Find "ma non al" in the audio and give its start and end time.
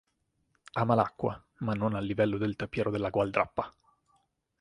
1.59-2.03